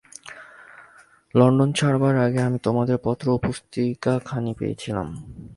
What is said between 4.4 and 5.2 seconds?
পেয়েছিলাম।